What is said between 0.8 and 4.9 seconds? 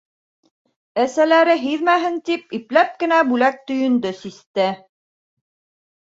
Әсәләре һиҙмәһен тип, ипләп кенә бүләк төйөндө систе.